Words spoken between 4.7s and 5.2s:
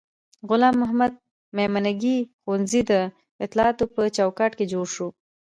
جوړ شو.